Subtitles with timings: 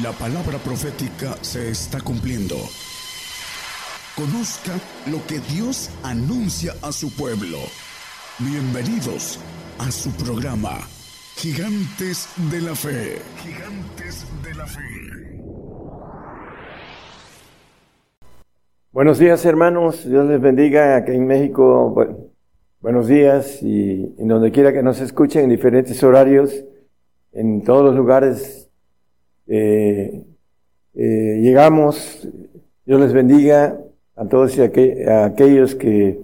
[0.00, 2.54] La palabra profética se está cumpliendo.
[4.16, 4.72] Conozca
[5.10, 7.58] lo que Dios anuncia a su pueblo.
[8.38, 9.38] Bienvenidos
[9.78, 10.78] a su programa,
[11.36, 13.18] Gigantes de la Fe.
[13.36, 14.80] Gigantes de la Fe.
[18.92, 21.94] Buenos días hermanos, Dios les bendiga aquí en México.
[22.80, 26.64] buenos días y donde quiera que nos escuchen en diferentes horarios,
[27.32, 28.61] en todos los lugares
[29.54, 30.24] eh,
[30.94, 32.26] eh, llegamos,
[32.86, 33.78] Dios les bendiga
[34.16, 36.18] a todos y a, aquellos que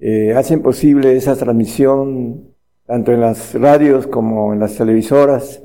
[0.00, 2.46] eh, hacen posible esa transmisión,
[2.86, 5.62] tanto en las radios como en las televisoras.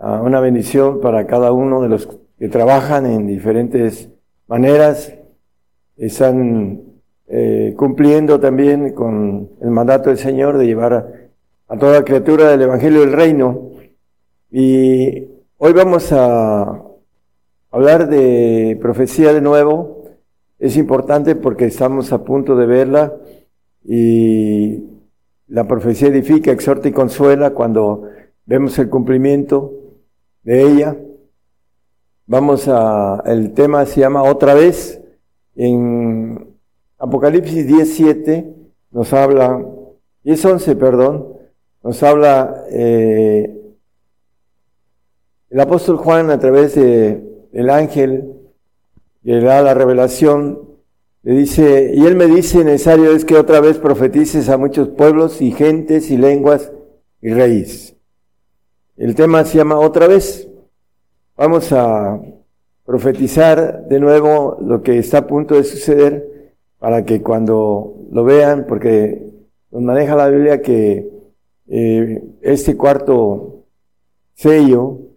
[0.00, 2.08] una bendición para cada uno de los
[2.40, 4.08] que trabajan en diferentes
[4.48, 5.14] maneras.
[5.96, 6.82] Están
[7.76, 11.06] cumpliendo también con el mandato del Señor de llevar a,
[11.68, 13.70] a toda criatura del Evangelio del Reino.
[14.50, 16.82] Y Hoy vamos a
[17.70, 20.04] hablar de profecía de nuevo.
[20.58, 23.14] Es importante porque estamos a punto de verla
[23.84, 24.84] y
[25.48, 28.04] la profecía edifica, exhorta y consuela cuando
[28.46, 29.74] vemos el cumplimiento
[30.44, 30.96] de ella.
[32.24, 35.02] Vamos a, el tema se llama otra vez.
[35.56, 36.56] En
[36.96, 38.50] Apocalipsis 17
[38.92, 39.58] nos habla,
[40.24, 41.34] 10.11, perdón,
[41.82, 43.59] nos habla eh,
[45.50, 48.32] el apóstol Juan, a través de el ángel
[49.22, 50.60] le da la revelación,
[51.22, 55.42] le dice, y él me dice, necesario es que otra vez profetices a muchos pueblos
[55.42, 56.72] y gentes y lenguas
[57.20, 57.96] y reyes.
[58.96, 60.48] El tema se llama otra vez.
[61.36, 62.20] Vamos a
[62.86, 68.66] profetizar de nuevo lo que está a punto de suceder para que cuando lo vean,
[68.68, 69.30] porque
[69.70, 71.10] nos maneja la Biblia que
[71.68, 73.64] eh, este cuarto
[74.34, 75.09] sello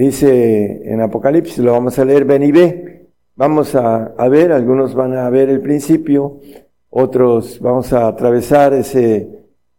[0.00, 3.06] dice en Apocalipsis, lo vamos a leer, ven y ve.
[3.34, 6.40] Vamos a, ver, algunos van a ver el principio,
[6.88, 9.28] otros vamos a atravesar ese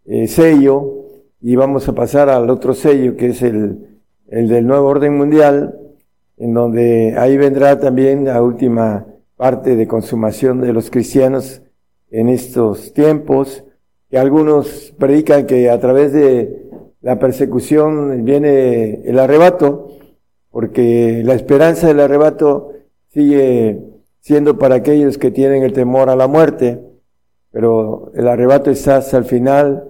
[0.05, 1.05] eh, sello
[1.41, 5.75] y vamos a pasar al otro sello que es el, el del nuevo orden mundial,
[6.37, 11.61] en donde ahí vendrá también la última parte de consumación de los cristianos
[12.11, 13.63] en estos tiempos,
[14.09, 16.67] que algunos predican que a través de
[17.01, 19.86] la persecución viene el arrebato,
[20.57, 22.71] porque la esperanza del arrebato
[23.09, 23.79] sigue
[24.21, 26.81] siendo para aquellos que tienen el temor a la muerte,
[27.51, 29.83] pero el arrebato está hasta el final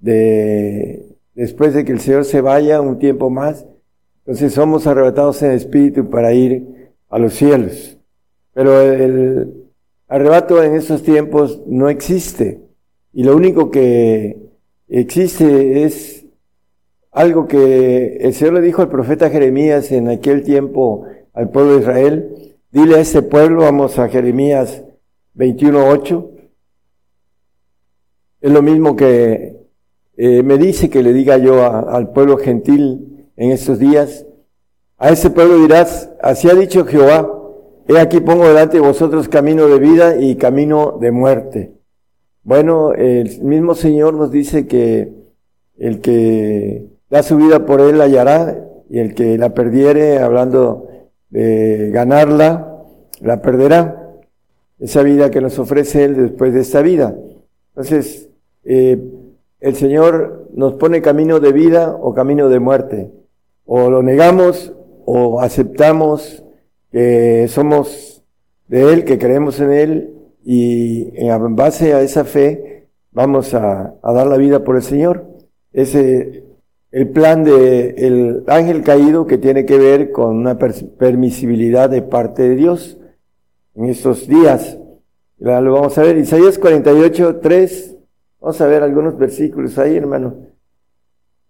[0.00, 3.64] de, después de que el Señor se vaya un tiempo más,
[4.24, 7.96] entonces somos arrebatados en espíritu para ir a los cielos.
[8.54, 9.68] Pero el
[10.08, 12.60] arrebato en esos tiempos no existe.
[13.12, 14.36] Y lo único que
[14.88, 16.26] existe es
[17.18, 21.80] algo que el Señor le dijo al profeta Jeremías en aquel tiempo al pueblo de
[21.80, 22.56] Israel.
[22.70, 24.84] Dile a ese pueblo, vamos a Jeremías
[25.34, 26.30] 21.8.
[28.40, 29.56] Es lo mismo que
[30.16, 34.24] eh, me dice que le diga yo al pueblo gentil en estos días.
[34.96, 37.28] A ese pueblo dirás, así ha dicho Jehová,
[37.88, 41.72] he aquí pongo delante de vosotros camino de vida y camino de muerte.
[42.44, 45.12] Bueno, el mismo Señor nos dice que
[45.78, 50.88] el que da su vida por él la hallará, y el que la perdiere, hablando
[51.30, 52.84] de ganarla,
[53.20, 53.94] la perderá.
[54.78, 57.16] Esa vida que nos ofrece él después de esta vida.
[57.70, 58.28] Entonces,
[58.64, 58.96] eh,
[59.60, 63.10] el Señor nos pone camino de vida o camino de muerte.
[63.66, 64.72] O lo negamos
[65.04, 66.44] o aceptamos
[66.92, 68.22] que somos
[68.68, 70.14] de Él, que creemos en Él
[70.44, 75.26] y en base a esa fe vamos a, a dar la vida por el Señor.
[75.72, 76.44] Ese
[76.90, 82.48] el plan de el ángel caído que tiene que ver con una permisibilidad de parte
[82.48, 82.98] de Dios
[83.74, 84.78] en estos días.
[85.38, 87.96] Lo vamos a ver, Isaías 48, 3.
[88.40, 90.34] Vamos a ver algunos versículos ahí, hermano.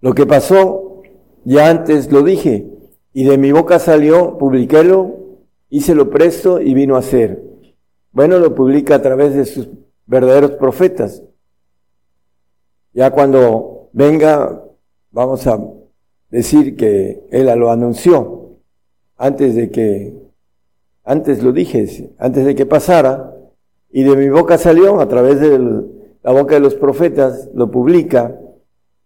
[0.00, 1.02] Lo que pasó,
[1.44, 2.66] ya antes lo dije,
[3.12, 5.18] y de mi boca salió, publiquélo,
[5.70, 7.42] lo presto y vino a ser.
[8.12, 9.68] Bueno, lo publica a través de sus
[10.06, 11.22] verdaderos profetas.
[12.92, 14.67] Ya cuando venga
[15.10, 15.58] vamos a
[16.30, 18.58] decir que él lo anunció
[19.16, 20.14] antes de que,
[21.04, 23.34] antes lo dije, antes de que pasara,
[23.90, 25.58] y de mi boca salió a través de
[26.22, 28.38] la boca de los profetas, lo publica.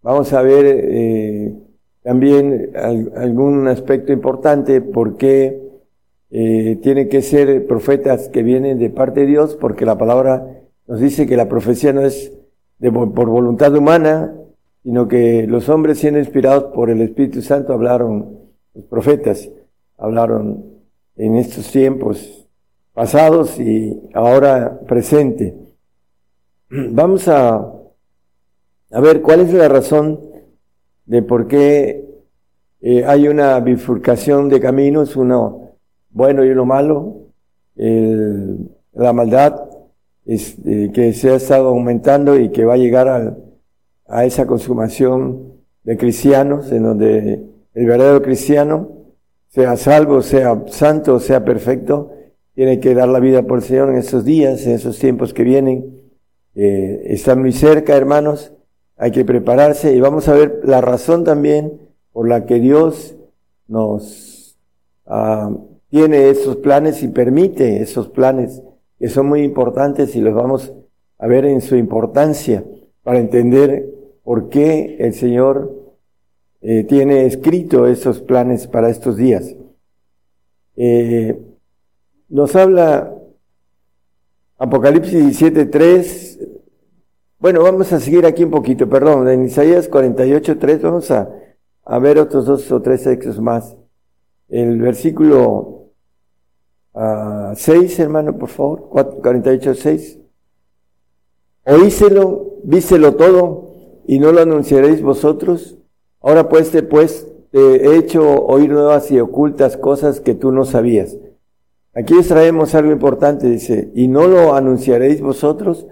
[0.03, 1.55] Vamos a ver eh,
[2.03, 2.73] también
[3.17, 5.63] algún aspecto importante, por qué
[6.31, 11.01] eh, tienen que ser profetas que vienen de parte de Dios, porque la palabra nos
[11.01, 12.33] dice que la profecía no es
[12.79, 14.35] de, por voluntad humana,
[14.83, 18.39] sino que los hombres siendo inspirados por el Espíritu Santo hablaron
[18.75, 19.49] los profetas.
[19.99, 20.65] hablaron
[21.17, 22.49] en estos tiempos
[22.93, 25.55] pasados y ahora presente.
[26.71, 27.57] Vamos a,
[28.91, 30.19] a ver cuál es la razón
[31.05, 32.05] de por qué
[32.81, 35.77] eh, hay una bifurcación de caminos, uno
[36.11, 37.17] bueno y uno malo,
[37.77, 39.55] la maldad
[40.27, 43.37] eh, que se ha estado aumentando y que va a llegar a,
[44.13, 45.55] a esa consumación
[45.85, 48.91] de cristianos, en donde el verdadero cristiano,
[49.49, 52.13] sea salvo, sea santo, sea perfecto,
[52.55, 55.45] tiene que dar la vida por el Señor en esos días, en esos tiempos que
[55.45, 55.97] vienen.
[56.55, 58.53] Eh, están muy cerca, hermanos,
[58.99, 61.81] hay que prepararse y vamos a ver la razón también
[62.13, 63.17] por la que Dios
[63.67, 64.59] nos
[65.07, 65.51] ah,
[65.89, 68.63] tiene esos planes y permite esos planes
[68.99, 70.75] que son muy importantes y los vamos
[71.19, 72.63] a ver en su importancia
[73.03, 75.83] para entender por qué el Señor
[76.61, 79.55] eh, tiene escrito esos planes para estos días.
[80.77, 81.41] Eh,
[82.29, 83.13] nos habla
[84.59, 86.49] Apocalipsis 17.3.
[87.41, 91.29] Bueno, vamos a seguir aquí un poquito, perdón, en Isaías 48.3 vamos a,
[91.99, 93.77] ver otros dos o tres textos más.
[94.49, 95.89] El versículo
[96.95, 100.21] 6, ah, hermano, por favor, 48.6.
[101.67, 103.72] Oíselo, víselo todo,
[104.13, 105.79] y no lo anunciaréis vosotros.
[106.21, 110.67] Ahora pues te, pues, te he hecho oír nuevas y ocultas cosas que tú no
[110.67, 111.17] sabías.
[111.95, 115.87] Aquí les traemos algo importante, dice, y no lo anunciaréis vosotros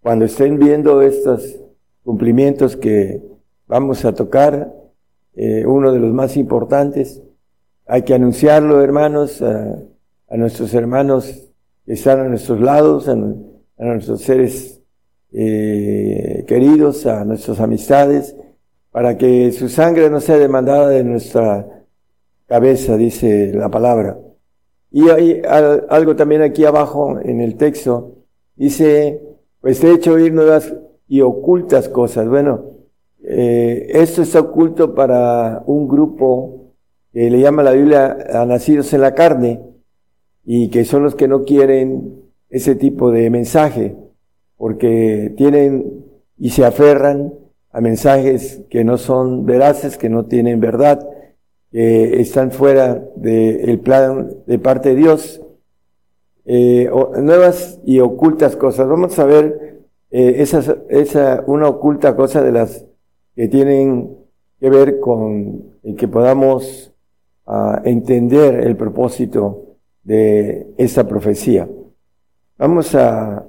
[0.00, 1.56] cuando estén viendo estos
[2.02, 3.22] cumplimientos que
[3.66, 4.72] vamos a tocar,
[5.34, 7.20] eh, uno de los más importantes.
[7.86, 9.82] Hay que anunciarlo, hermanos, a,
[10.30, 11.50] nuestros hermanos
[11.84, 13.16] que están a nuestros lados, a,
[13.84, 14.80] nuestros seres
[15.38, 18.34] eh, queridos, a nuestras amistades,
[18.90, 21.84] para que su sangre no sea demandada de nuestra
[22.46, 24.18] cabeza, dice la palabra.
[24.90, 28.14] Y hay algo también aquí abajo en el texto,
[28.54, 29.20] dice,
[29.60, 30.72] pues he hecho oír nuevas
[31.06, 32.26] y ocultas cosas.
[32.26, 32.70] Bueno,
[33.22, 36.72] eh, esto está oculto para un grupo
[37.12, 39.60] que le llama la Biblia a nacidos en la carne
[40.46, 43.96] y que son los que no quieren ese tipo de mensaje
[44.56, 46.04] porque tienen
[46.38, 47.34] y se aferran
[47.70, 51.06] a mensajes que no son veraces, que no tienen verdad,
[51.70, 55.42] que están fuera del plan de parte de Dios.
[56.46, 56.88] Eh,
[57.20, 58.88] nuevas y ocultas cosas.
[58.88, 62.84] Vamos a ver eh, esa, una oculta cosa de las
[63.34, 64.16] que tienen
[64.60, 66.92] que ver con el que podamos
[67.46, 71.68] ah, entender el propósito de esta profecía.
[72.56, 73.44] Vamos a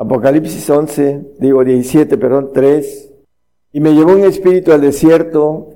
[0.00, 3.12] Apocalipsis 11, digo 17, perdón, 3,
[3.72, 5.68] y me llevó un espíritu al desierto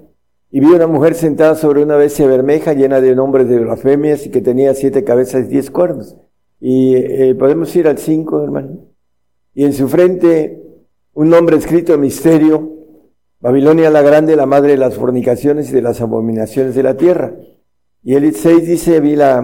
[0.50, 4.31] y vi una mujer sentada sobre una bestia bermeja llena de nombres de blasfemias y
[4.31, 6.17] que tenía siete cabezas y diez cuernos.
[6.59, 8.79] Y eh, podemos ir al cinco, hermano.
[9.55, 10.59] Y en su frente
[11.12, 12.73] un nombre escrito de misterio,
[13.41, 17.35] Babilonia la grande, la madre de las fornicaciones y de las abominaciones de la tierra.
[18.03, 19.43] Y el 6 dice, vi la,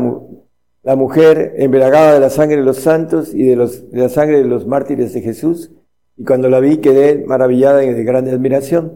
[0.82, 4.38] la mujer embriagada de la sangre de los santos y de, los, de la sangre
[4.38, 5.71] de los mártires de Jesús
[6.17, 8.93] y cuando la vi quedé maravillada y de grande admiración.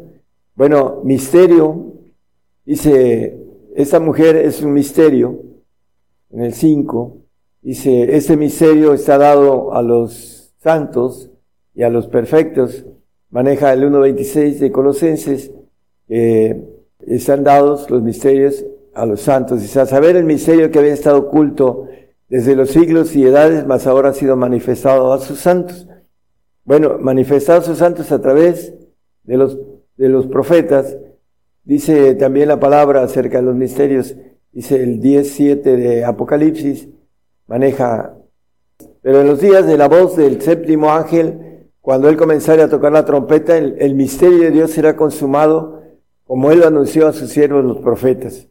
[0.54, 1.94] Bueno, misterio,
[2.64, 3.36] dice,
[3.74, 5.40] esta mujer es un misterio,
[6.30, 7.16] en el 5,
[7.62, 11.30] dice, este misterio está dado a los santos
[11.74, 12.84] y a los perfectos,
[13.30, 15.50] maneja el 1.26 de Colosenses,
[16.06, 16.60] que
[17.06, 18.64] están dados los misterios
[18.94, 21.88] a los santos, y a saber el misterio que había estado oculto
[22.28, 25.86] desde los siglos y edades, mas ahora ha sido manifestado a sus santos
[26.64, 28.74] bueno, manifestados sus santos a través
[29.24, 29.58] de los,
[29.96, 30.96] de los profetas,
[31.62, 34.16] dice también la palabra acerca de los misterios,
[34.52, 36.88] dice el 10.7 de Apocalipsis,
[37.46, 38.14] maneja,
[39.02, 42.92] pero en los días de la voz del séptimo ángel, cuando él comenzara a tocar
[42.92, 45.82] la trompeta, el, el misterio de Dios será consumado,
[46.26, 48.48] como él lo anunció a sus siervos los profetas.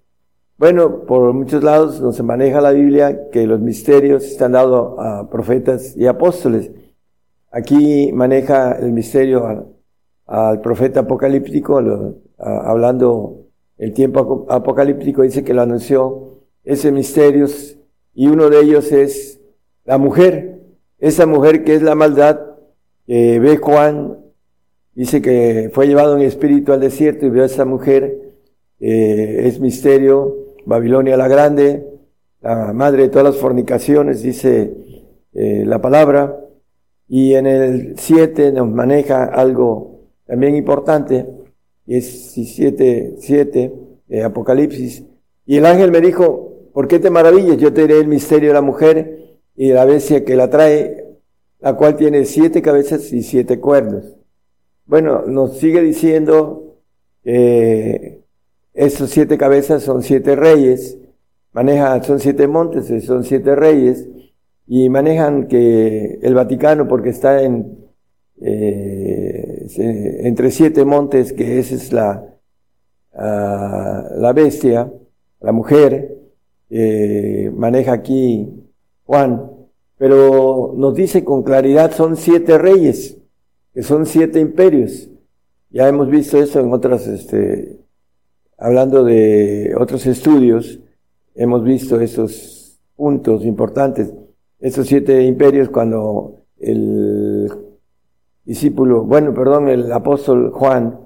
[0.63, 5.93] Bueno, por muchos lados nos maneja la Biblia que los misterios están dados a profetas
[5.97, 6.71] y apóstoles.
[7.51, 9.67] Aquí maneja el misterio
[10.25, 11.81] al, profeta apocalíptico,
[12.37, 13.41] hablando
[13.77, 17.45] el tiempo apocalíptico, dice que lo anunció ese misterio
[18.13, 19.41] y uno de ellos es
[19.83, 20.61] la mujer,
[20.97, 22.39] esa mujer que es la maldad,
[23.05, 24.17] que ve Juan,
[24.95, 28.17] dice que fue llevado en espíritu al desierto y vio a esa mujer,
[28.79, 31.85] es misterio, Babilonia la grande,
[32.41, 34.73] la madre de todas las fornicaciones, dice
[35.33, 36.39] eh, la palabra,
[37.07, 41.27] y en el 7 nos maneja algo también importante,
[41.85, 43.73] y es 7, 7
[44.07, 45.03] de Apocalipsis.
[45.45, 47.57] Y el ángel me dijo, ¿por qué te maravillas?
[47.57, 51.05] Yo te diré el misterio de la mujer y de la bestia que la trae,
[51.59, 54.05] la cual tiene siete cabezas y siete cuernos.
[54.85, 56.77] Bueno, nos sigue diciendo
[57.23, 58.22] que
[58.73, 60.97] esos siete cabezas son siete reyes,
[61.51, 64.07] maneja, son siete montes, son siete reyes,
[64.67, 67.77] y manejan que el Vaticano, porque está en,
[68.41, 69.67] eh,
[70.23, 72.25] entre siete montes, que esa es la,
[73.13, 74.91] ah, la bestia,
[75.39, 76.17] la mujer,
[76.69, 78.49] eh, maneja aquí
[79.05, 79.51] Juan,
[79.97, 83.17] pero nos dice con claridad, son siete reyes,
[83.73, 85.09] que son siete imperios.
[85.69, 87.82] Ya hemos visto eso en otras, este,
[88.63, 90.79] hablando de otros estudios,
[91.35, 94.13] hemos visto esos puntos importantes.
[94.57, 97.51] Esos siete imperios cuando el
[98.45, 100.97] discípulo, bueno, perdón, el apóstol Juan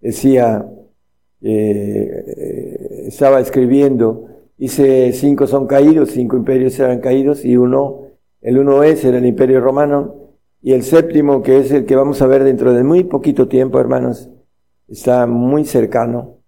[0.00, 0.66] decía,
[1.42, 8.06] eh, estaba escribiendo, dice, cinco son caídos, cinco imperios serán caídos y uno,
[8.40, 10.14] el uno es, el imperio romano,
[10.62, 13.78] y el séptimo, que es el que vamos a ver dentro de muy poquito tiempo,
[13.78, 14.30] hermanos,
[14.88, 16.41] está muy cercano.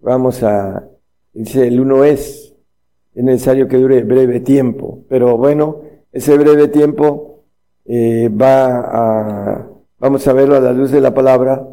[0.00, 0.88] Vamos a,
[1.32, 2.54] dice, el uno es,
[3.14, 5.80] es necesario que dure breve tiempo, pero bueno,
[6.12, 7.44] ese breve tiempo
[7.84, 11.66] eh, va a, vamos a verlo a la luz de la palabra,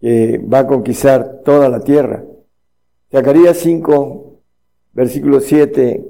[0.00, 2.24] que va a conquistar toda la tierra.
[3.10, 4.40] Zacarías 5,
[4.92, 6.04] versículo 7,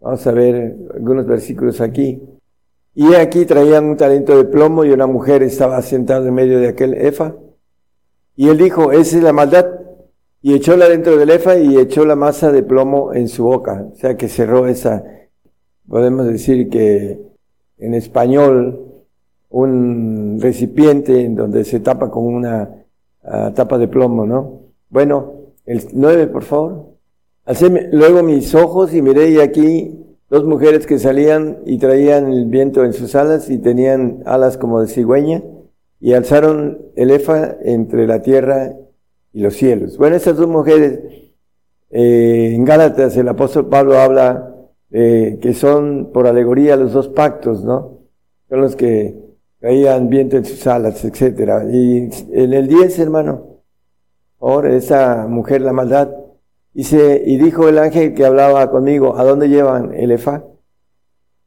[0.00, 2.20] vamos a ver algunos versículos aquí.
[2.94, 6.68] Y aquí traían un talento de plomo y una mujer estaba sentada en medio de
[6.68, 7.34] aquel efa.
[8.36, 9.75] Y él dijo, esa es la maldad.
[10.42, 13.88] Y echóla dentro del efa y echó la masa de plomo en su boca.
[13.92, 15.04] O sea que cerró esa,
[15.88, 17.20] podemos decir que
[17.78, 18.86] en español,
[19.50, 22.84] un recipiente en donde se tapa con una
[23.24, 24.60] ah, tapa de plomo, ¿no?
[24.90, 25.32] Bueno,
[25.64, 26.86] el 9, por favor.
[27.44, 32.46] Alcé luego mis ojos y miré y aquí dos mujeres que salían y traían el
[32.46, 35.42] viento en sus alas y tenían alas como de cigüeña
[36.00, 38.74] y alzaron el efa entre la tierra
[39.36, 39.98] y los cielos.
[39.98, 40.98] Bueno, esas dos mujeres,
[41.90, 44.50] eh, en Gálatas el apóstol Pablo habla
[44.90, 47.98] eh, que son por alegoría los dos pactos, ¿no?
[48.48, 49.14] Son los que
[49.60, 51.66] caían viento en sus alas, etcétera.
[51.70, 53.60] Y en el 10, hermano,
[54.40, 56.08] ahora esa mujer, la maldad,
[56.72, 60.44] Dice, y dijo el ángel que hablaba conmigo, ¿a dónde llevan el Efa?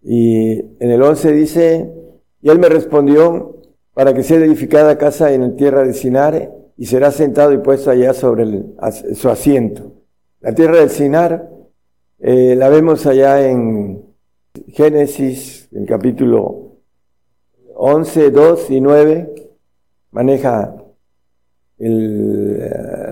[0.02, 1.92] Y en el 11 dice,
[2.42, 3.62] y él me respondió,
[3.94, 8.14] para que sea edificada casa en tierra de Sinar, y será sentado y puesto allá
[8.14, 8.64] sobre
[9.14, 9.92] su asiento.
[10.40, 11.50] La tierra del Sinar,
[12.20, 14.02] eh, la vemos allá en
[14.70, 16.78] Génesis, en capítulo
[17.76, 19.52] 11, 2 y 9,
[20.12, 20.74] maneja
[21.80, 22.60] el,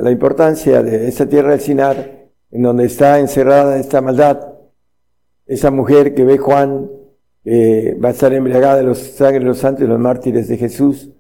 [0.02, 4.48] la importancia de esa tierra del Sinar, en donde está encerrada esta maldad,
[5.46, 6.90] esa mujer que ve Juan,
[7.46, 11.12] va a estar embriagada de los sangre de los santos y los mártires de Jesús.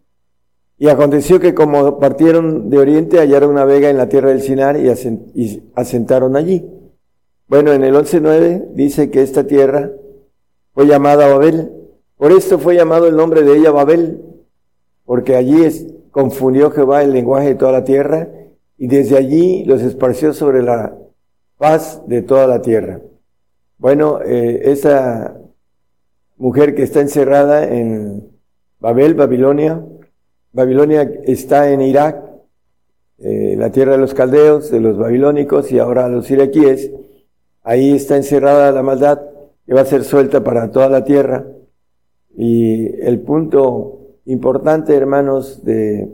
[0.79, 4.77] Y aconteció que como partieron de oriente, hallaron una vega en la tierra del Sinar
[4.77, 6.69] y, asentaron allí.
[7.47, 9.91] Bueno, en el 11.9 dice que esta tierra
[10.73, 11.71] fue llamada Babel.
[12.17, 14.21] Por esto fue llamado el nombre de ella Babel,
[15.05, 18.27] porque allí es, confundió Jehová el lenguaje de toda la tierra
[18.77, 20.95] y desde allí los esparció sobre la
[21.57, 23.01] paz de toda la tierra.
[23.79, 25.37] Bueno, eh, esa
[26.37, 28.29] mujer que está encerrada en
[28.79, 29.83] Babel, Babilonia,
[30.57, 32.19] Babilonia está en Irak,
[33.19, 36.91] eh, la tierra de los caldeos, de los babilónicos y ahora los iraquíes,
[37.61, 39.21] ahí está encerrada la maldad
[39.67, 41.45] que va a ser suelta para toda la tierra.
[42.35, 46.09] Y el punto importante, hermanos, de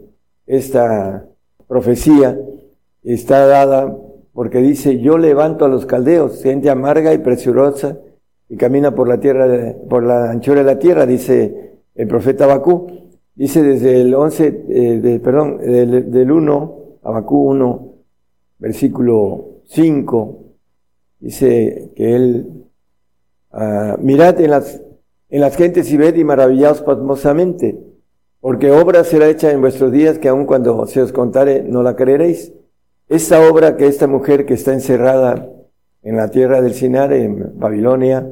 [0.46, 1.26] esta
[1.66, 2.38] profecía
[3.02, 3.98] está dada
[4.34, 7.98] porque dice, yo levanto a los caldeos, gente amarga y preciosa,
[8.50, 13.03] y camina por la tierra, por la anchura de la tierra, dice el profeta Abacú.
[13.36, 17.94] Dice desde el 11, eh, de, perdón, del, del 1, Abacú 1,
[18.60, 20.44] versículo 5,
[21.20, 22.66] dice que él,
[23.52, 24.82] uh, mirad en las,
[25.30, 27.80] en las gentes y ved y maravillaos pasmosamente,
[28.40, 31.96] porque obra será hecha en vuestros días que aun cuando se os contare no la
[31.96, 32.54] creeréis.
[33.10, 35.50] Esta obra que esta mujer que está encerrada
[36.04, 38.30] en la tierra del Sinar, en Babilonia,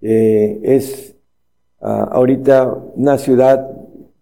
[0.00, 1.14] eh, es
[1.80, 3.75] ah, ahorita una ciudad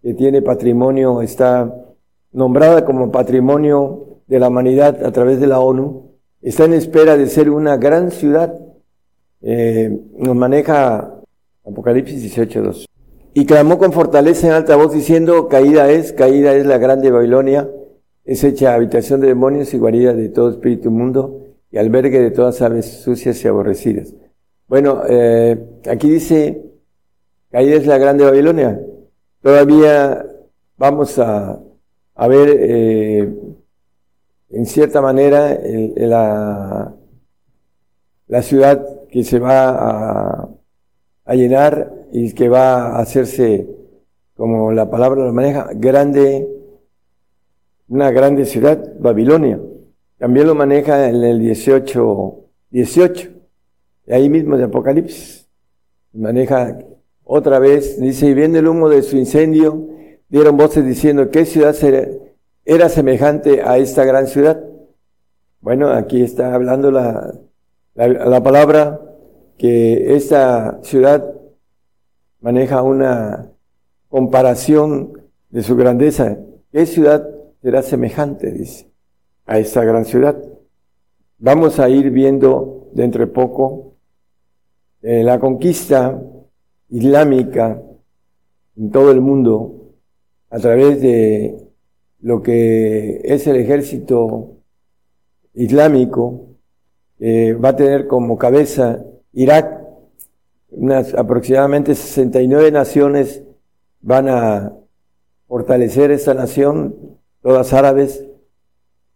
[0.04, 1.75] que tiene patrimonio, está
[2.30, 6.11] nombrada como patrimonio de la humanidad a través de la ONU,
[6.42, 8.54] está en espera de ser una gran ciudad.
[9.40, 11.11] Eh, nos maneja
[11.66, 12.84] Apocalipsis 18.2.
[13.32, 17.70] Y clamó con fortaleza en alta voz diciendo, caída es, caída es la grande Babilonia,
[18.26, 22.61] es hecha habitación de demonios y guarida de todo espíritu mundo y albergue de todas
[22.61, 24.12] aves sucias y aborrecidas.
[24.68, 25.58] Bueno, eh,
[25.88, 26.62] aquí dice,
[27.52, 28.78] ahí es la grande Babilonia.
[29.44, 30.24] Todavía
[30.78, 31.60] vamos a,
[32.14, 33.30] a ver, eh,
[34.48, 35.60] en cierta manera,
[35.96, 36.94] la,
[38.26, 40.48] la ciudad que se va a,
[41.26, 43.68] a llenar y que va a hacerse,
[44.34, 46.48] como la palabra lo maneja, grande,
[47.88, 49.60] una grande ciudad, Babilonia.
[50.16, 53.30] También lo maneja en el 18, 18,
[54.08, 55.46] ahí mismo de Apocalipsis.
[56.14, 56.78] Maneja
[57.24, 59.88] otra vez, dice, y viendo el humo de su incendio,
[60.28, 61.74] dieron voces diciendo, ¿qué ciudad
[62.64, 64.62] era semejante a esta gran ciudad?
[65.60, 67.34] Bueno, aquí está hablando la,
[67.94, 69.00] la, la palabra
[69.56, 71.32] que esta ciudad
[72.40, 73.50] maneja una
[74.08, 76.36] comparación de su grandeza.
[76.70, 77.26] ¿Qué ciudad
[77.62, 78.90] será semejante, dice,
[79.46, 80.36] a esta gran ciudad?
[81.38, 83.94] Vamos a ir viendo dentro de poco
[85.02, 86.20] eh, la conquista
[86.88, 87.80] islámica
[88.76, 89.92] en todo el mundo
[90.50, 91.56] a través de
[92.20, 94.56] lo que es el ejército
[95.54, 96.48] islámico,
[97.20, 99.80] va a tener como cabeza Irak,
[100.70, 103.42] unas aproximadamente 69 naciones
[104.00, 104.72] van a
[105.46, 106.94] fortalecer esta nación,
[107.42, 108.24] todas árabes,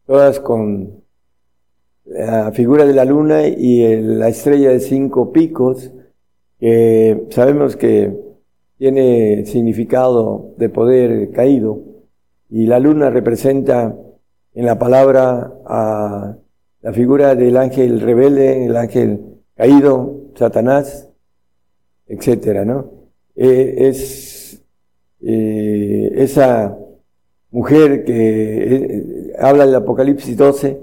[0.06, 1.02] todas con
[2.04, 5.90] la figura de la luna y la estrella de cinco picos,
[6.58, 8.12] que sabemos que
[8.78, 11.82] tiene significado de poder caído,
[12.50, 13.94] y la luna representa
[14.54, 16.36] en la palabra a
[16.80, 19.20] la figura del ángel rebelde, el ángel
[19.54, 21.08] caído, Satanás,
[22.06, 22.90] etcétera, ¿no?
[23.34, 24.62] Eh, es
[25.20, 26.76] eh, esa
[27.50, 30.80] mujer que eh, habla del Apocalipsis 12,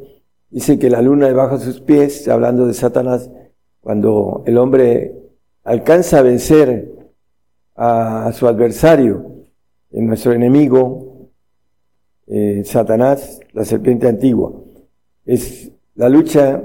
[0.49, 3.29] dice que la luna debajo de sus pies, hablando de Satanás,
[3.81, 5.24] cuando el hombre
[5.65, 6.91] alcanza a vencer
[7.75, 9.33] a, su adversario,
[9.91, 11.29] en nuestro enemigo,
[12.63, 14.53] Satanás, la serpiente antigua.
[15.25, 16.61] Es la lucha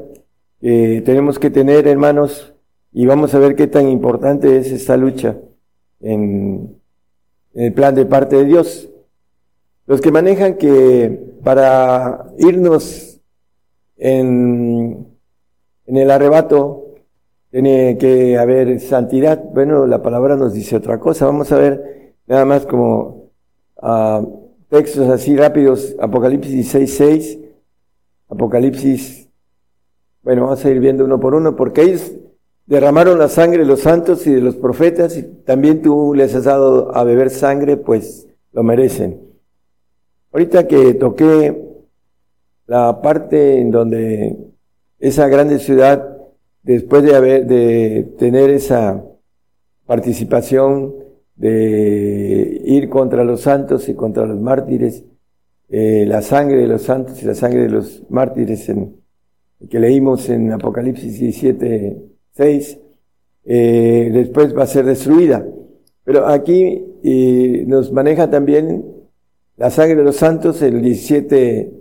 [0.60, 2.54] que tenemos que tener, hermanos,
[2.92, 5.36] y vamos a ver qué tan importante es esta lucha
[6.00, 6.76] en,
[7.54, 8.88] el plan de parte de Dios.
[9.86, 13.20] Los que manejan que para irnos
[13.96, 15.06] en,
[15.86, 16.89] en el arrebato
[17.50, 19.42] tiene que haber santidad.
[19.52, 21.26] Bueno, la palabra nos dice otra cosa.
[21.26, 23.30] Vamos a ver nada más como
[23.82, 25.96] uh, textos así rápidos.
[25.98, 27.38] Apocalipsis 16.6,
[28.28, 29.30] Apocalipsis
[30.22, 32.12] bueno, vamos a ir viendo uno por uno, porque ellos
[32.66, 36.44] derramaron la sangre de los santos y de los profetas, y también tú les has
[36.44, 39.18] dado a beber sangre, pues lo merecen.
[40.32, 41.64] Ahorita que toqué
[42.66, 44.36] la parte en donde
[44.98, 46.09] esa grande ciudad,
[46.62, 49.04] después de haber, de tener esa
[49.86, 50.94] participación
[51.36, 55.04] de ir contra los santos y contra los mártires,
[55.68, 58.96] eh, la sangre de los santos y la sangre de los mártires en,
[59.68, 61.96] que leímos en Apocalipsis 17,
[62.32, 62.78] 6,
[63.44, 65.46] eh, después va a ser destruida.
[66.04, 68.84] Pero aquí eh, nos maneja también
[69.56, 71.72] la sangre de los santos, el 17,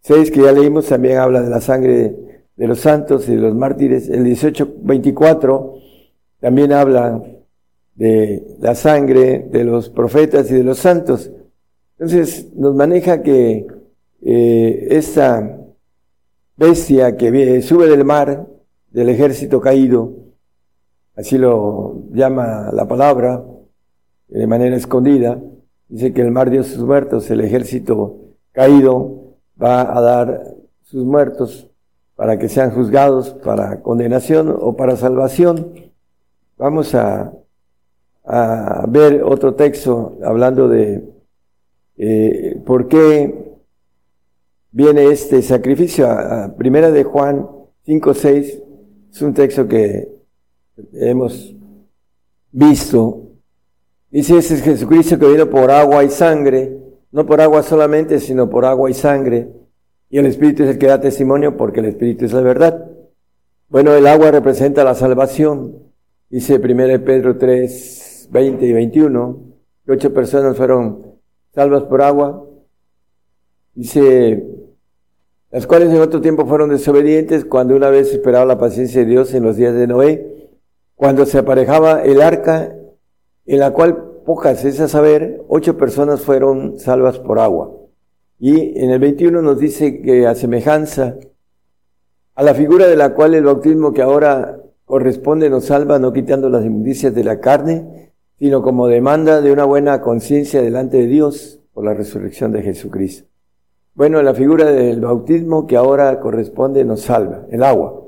[0.00, 2.14] 6 que ya leímos también habla de la sangre
[2.56, 4.08] de los santos y de los mártires.
[4.08, 5.74] El 18, 24
[6.40, 7.22] también habla
[7.94, 11.30] de la sangre de los profetas y de los santos.
[11.98, 13.66] Entonces nos maneja que
[14.22, 15.58] eh, esta
[16.56, 18.46] bestia que sube del mar,
[18.90, 20.12] del ejército caído,
[21.14, 23.44] así lo llama la palabra,
[24.28, 25.40] de manera escondida,
[25.88, 28.18] dice que el mar dio sus muertos, el ejército
[28.52, 31.70] caído va a dar sus muertos
[32.16, 35.72] para que sean juzgados para condenación o para salvación.
[36.56, 37.32] Vamos a,
[38.24, 41.04] a ver otro texto hablando de
[41.98, 43.58] eh, por qué
[44.72, 46.10] viene este sacrificio.
[46.10, 47.48] A, primera de Juan
[47.84, 48.62] 5, 6
[49.12, 50.08] es un texto que
[50.92, 51.54] hemos
[52.50, 53.22] visto.
[54.10, 56.78] Dice, ese es Jesucristo que vino por agua y sangre,
[57.12, 59.48] no por agua solamente, sino por agua y sangre.
[60.08, 62.90] Y el Espíritu es el que da testimonio porque el Espíritu es la verdad.
[63.68, 65.78] Bueno, el agua representa la salvación.
[66.30, 69.38] Dice 1 Pedro 3, 20 y 21,
[69.84, 71.18] que ocho personas fueron
[71.52, 72.44] salvas por agua.
[73.74, 74.56] Dice
[75.50, 79.32] las cuales en otro tiempo fueron desobedientes cuando una vez esperaba la paciencia de Dios
[79.32, 80.50] en los días de Noé,
[80.96, 82.74] cuando se aparejaba el arca,
[83.46, 87.70] en la cual pocas es a saber, ocho personas fueron salvas por agua.
[88.38, 91.16] Y en el 21 nos dice que a semejanza
[92.34, 96.50] a la figura de la cual el bautismo que ahora corresponde nos salva no quitando
[96.50, 101.60] las inmundicias de la carne, sino como demanda de una buena conciencia delante de Dios
[101.72, 103.26] por la resurrección de Jesucristo.
[103.94, 108.02] Bueno, la figura del bautismo que ahora corresponde nos salva, el agua.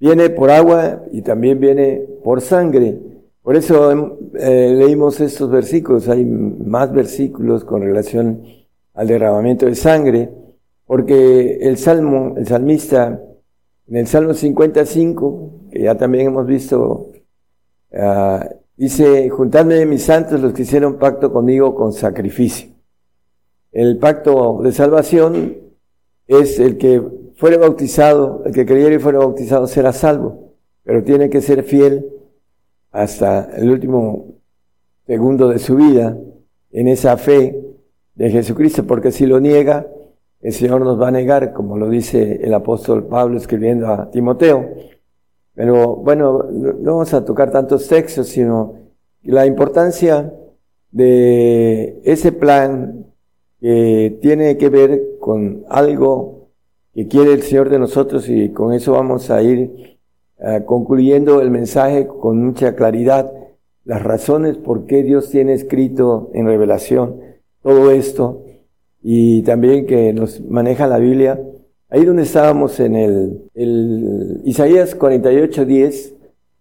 [0.00, 2.98] Viene por agua y también viene por sangre.
[3.42, 8.42] Por eso eh, leímos estos versículos, hay más versículos con relación
[8.98, 10.28] al derramamiento de sangre,
[10.84, 13.22] porque el salmo, el salmista,
[13.86, 17.12] en el Salmo 55, que ya también hemos visto,
[17.92, 18.40] uh,
[18.76, 22.70] dice, juntadme mis santos los que hicieron pacto conmigo con sacrificio.
[23.70, 25.56] El pacto de salvación
[26.26, 27.00] es el que
[27.36, 32.04] fuere bautizado, el que creyera y fuera bautizado será salvo, pero tiene que ser fiel
[32.90, 34.26] hasta el último
[35.06, 36.18] segundo de su vida
[36.72, 37.68] en esa fe
[38.18, 39.86] de Jesucristo, porque si lo niega,
[40.40, 44.68] el Señor nos va a negar, como lo dice el apóstol Pablo escribiendo a Timoteo.
[45.54, 48.74] Pero bueno, no vamos a tocar tantos textos, sino
[49.22, 50.32] la importancia
[50.90, 53.06] de ese plan
[53.60, 56.48] que tiene que ver con algo
[56.94, 59.98] que quiere el Señor de nosotros y con eso vamos a ir
[60.40, 63.32] eh, concluyendo el mensaje con mucha claridad,
[63.84, 67.27] las razones por qué Dios tiene escrito en revelación
[67.62, 68.44] todo esto
[69.02, 71.40] y también que nos maneja la Biblia.
[71.90, 76.14] Ahí donde estábamos en el, el Isaías 48, 10,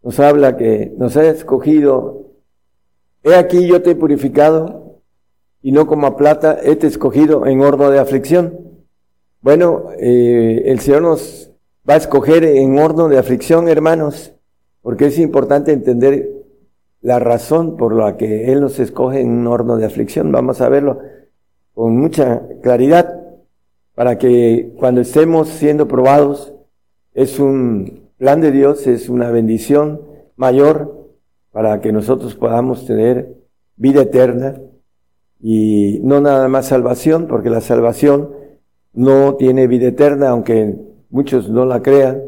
[0.03, 2.31] nos habla que nos ha escogido,
[3.23, 5.01] he aquí yo te he purificado
[5.61, 8.57] y no como a plata he te escogido en horno de aflicción.
[9.41, 11.51] Bueno, eh, el Señor nos
[11.87, 14.33] va a escoger en horno de aflicción, hermanos,
[14.81, 16.36] porque es importante entender
[17.07, 20.29] la razón por la que Él nos escoge en un horno de aflicción.
[20.33, 20.99] Vamos a verlo
[21.73, 23.21] con mucha claridad
[23.95, 26.51] para que cuando estemos siendo probados
[27.13, 30.01] es un plan de Dios, es una bendición
[30.35, 31.07] mayor
[31.53, 33.37] para que nosotros podamos tener
[33.77, 34.59] vida eterna
[35.39, 38.31] y no nada más salvación, porque la salvación
[38.91, 40.75] no tiene vida eterna, aunque
[41.09, 42.21] muchos no la crean.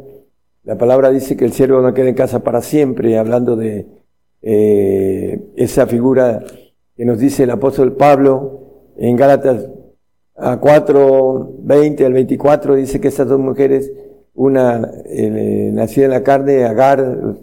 [0.64, 3.99] La palabra dice que el siervo no queda en casa para siempre, hablando de
[4.42, 6.44] eh, esa figura
[6.96, 9.70] que nos dice el apóstol Pablo en Gálatas
[10.36, 13.92] a 4, 20 al 24 dice que estas dos mujeres,
[14.34, 17.36] una eh, nacida en la carne, Agar,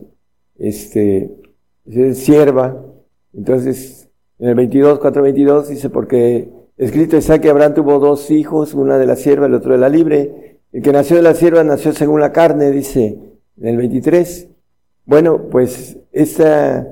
[0.59, 1.37] este,
[1.85, 2.83] es sierva.
[3.35, 8.73] Entonces, en el 22, 4, 22 dice, porque escrito está que Abraham tuvo dos hijos,
[8.73, 10.61] una de la sierva, el otro de la libre.
[10.73, 13.19] El que nació de la sierva nació según la carne, dice
[13.59, 14.49] en el 23.
[15.07, 16.87] Bueno, pues esa,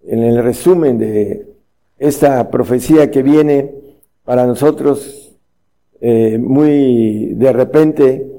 [0.05, 1.47] en el resumen de
[1.97, 3.73] esta profecía que viene
[4.23, 5.22] para nosotros
[6.05, 8.29] eh, muy de repente,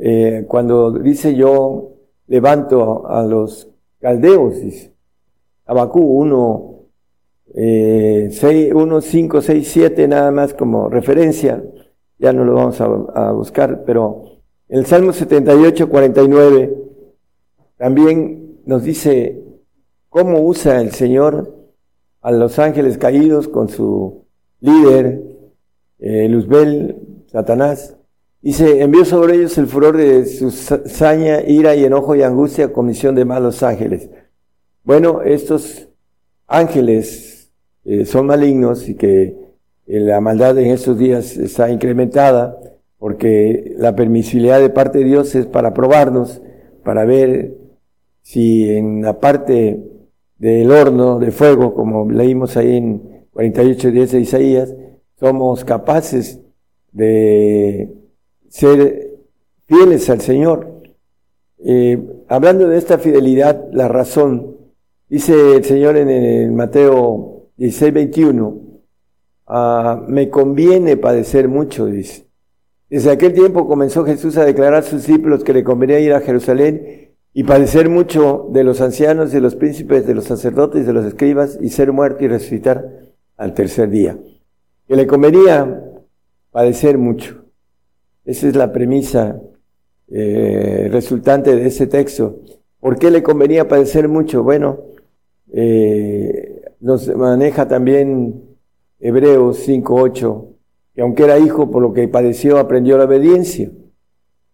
[0.00, 1.90] eh, cuando dice yo
[2.26, 3.68] levanto a los
[4.00, 4.94] caldeos, dice.
[5.66, 6.74] Abacú 1,
[7.54, 11.62] eh, 6, 1, 5, 6, 7, nada más como referencia,
[12.18, 14.38] ya no lo vamos a, a buscar, pero
[14.70, 16.78] el Salmo 78, 49
[17.76, 19.42] también nos dice
[20.08, 21.54] cómo usa el Señor
[22.22, 24.24] a los ángeles caídos con su
[24.60, 25.35] líder,
[25.98, 26.96] eh, Luzbel,
[27.30, 27.96] Satanás,
[28.46, 33.16] Dice, envió sobre ellos el furor de su saña, ira y enojo y angustia, comisión
[33.16, 34.08] de malos ángeles.
[34.84, 35.88] Bueno, estos
[36.46, 37.50] ángeles
[37.84, 39.34] eh, son malignos y que eh,
[39.98, 42.56] la maldad en estos días está incrementada
[42.98, 46.40] porque la permisibilidad de parte de Dios es para probarnos,
[46.84, 47.52] para ver
[48.22, 49.82] si en la parte
[50.38, 54.74] del horno de fuego, como leímos ahí en 48.10 de Isaías,
[55.18, 56.40] somos capaces
[56.92, 57.90] de
[58.48, 59.18] ser
[59.66, 60.82] fieles al Señor.
[61.58, 61.98] Eh,
[62.28, 64.56] hablando de esta fidelidad, la razón,
[65.08, 68.60] dice el Señor en el Mateo 16, 21,
[69.46, 72.26] ah, me conviene padecer mucho, dice.
[72.88, 76.20] Desde aquel tiempo comenzó Jesús a declarar a sus discípulos que le convenía ir a
[76.20, 81.04] Jerusalén y padecer mucho de los ancianos, de los príncipes, de los sacerdotes, de los
[81.04, 82.88] escribas, y ser muerto y resucitar
[83.36, 84.16] al tercer día.
[84.86, 85.82] Que le convenía
[86.50, 87.44] padecer mucho.
[88.24, 89.40] Esa es la premisa
[90.08, 92.40] eh, resultante de ese texto.
[92.80, 94.42] ¿Por qué le convenía padecer mucho?
[94.42, 94.78] Bueno,
[95.52, 98.42] eh, nos maneja también
[99.00, 100.46] Hebreos 5.8,
[100.94, 103.70] que aunque era hijo, por lo que padeció, aprendió la obediencia.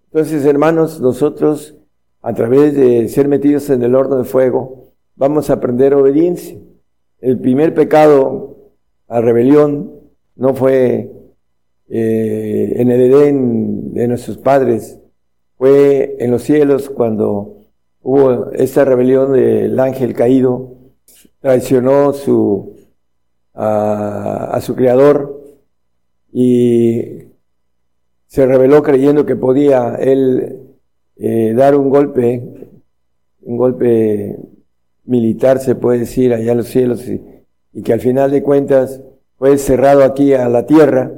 [0.06, 1.76] Entonces, hermanos, nosotros,
[2.20, 6.58] a través de ser metidos en el horno de fuego, vamos a aprender obediencia.
[7.20, 8.56] El primer pecado,
[9.08, 10.01] a rebelión,
[10.36, 11.10] no fue
[11.88, 14.98] eh, en el Edén de nuestros padres,
[15.58, 17.58] fue en los cielos cuando
[18.02, 20.76] hubo esta rebelión del ángel caído,
[21.40, 22.76] traicionó su,
[23.54, 25.40] a, su creador
[26.32, 27.18] y
[28.26, 30.78] se rebeló creyendo que podía él
[31.16, 32.42] eh, dar un golpe,
[33.42, 34.38] un golpe
[35.04, 37.20] militar se puede decir allá en los cielos y,
[37.74, 39.02] y que al final de cuentas
[39.42, 41.10] fue cerrado aquí a la tierra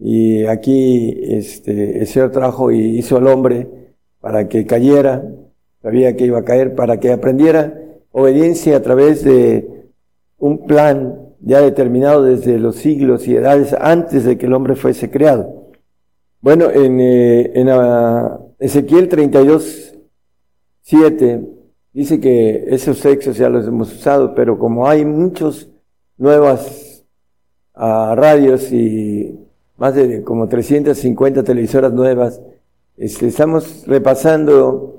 [0.00, 3.68] y aquí este, el Señor trajo y hizo al hombre
[4.18, 5.24] para que cayera,
[5.80, 9.92] sabía que iba a caer, para que aprendiera obediencia a través de
[10.38, 15.08] un plan ya determinado desde los siglos y edades antes de que el hombre fuese
[15.08, 15.70] creado.
[16.40, 19.94] Bueno, en, eh, en uh, Ezequiel 32,
[20.80, 21.48] 7,
[21.92, 25.70] dice que esos sexos ya los hemos usado, pero como hay muchos
[26.16, 26.93] nuevas
[27.74, 29.38] uh, radios y
[29.76, 32.40] más de como 350 televisoras nuevas,
[32.96, 34.94] este, estamos repasando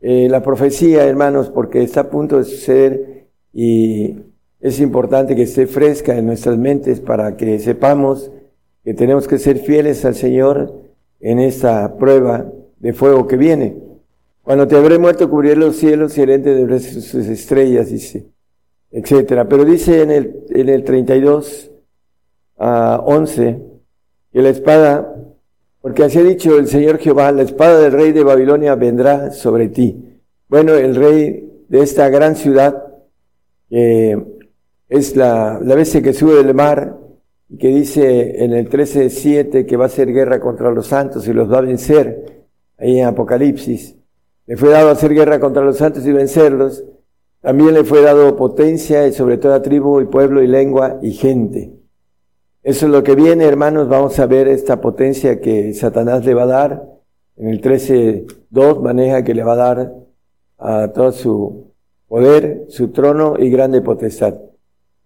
[0.00, 4.16] eh, la profecía, hermanos, porque está a punto de suceder y
[4.60, 8.30] es importante que esté fresca en nuestras mentes para que sepamos
[8.84, 10.72] que tenemos que ser fieles al Señor
[11.20, 13.76] en esta prueba de fuego que viene.
[14.42, 18.26] Cuando te habré muerto, cubriré los cielos y el de sus estrellas, dice,
[18.90, 19.46] etcétera.
[19.46, 21.70] Pero dice en el, en el 32
[22.58, 23.62] a 11
[24.32, 25.14] que la espada,
[25.80, 29.68] porque así ha dicho el Señor Jehová, la espada del rey de Babilonia vendrá sobre
[29.68, 30.20] ti.
[30.48, 32.84] Bueno, el rey de esta gran ciudad,
[33.70, 36.98] es la, la bestia que sube del mar
[37.48, 41.32] y que dice en el 13.7 que va a hacer guerra contra los santos y
[41.32, 42.46] los va a vencer,
[42.78, 43.96] ahí en Apocalipsis.
[44.46, 46.84] Le fue dado hacer guerra contra los santos y vencerlos.
[47.40, 51.77] También le fue dado potencia y sobre toda tribu y pueblo y lengua y gente.
[52.68, 53.88] Eso es lo que viene, hermanos.
[53.88, 56.84] Vamos a ver esta potencia que Satanás le va a dar.
[57.38, 59.94] En el 13.2 maneja que le va a dar
[60.58, 61.72] a todo su
[62.08, 64.34] poder, su trono y grande potestad.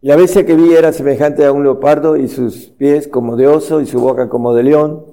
[0.01, 3.81] La bestia que vi era semejante a un leopardo y sus pies como de oso
[3.81, 5.07] y su boca como de león.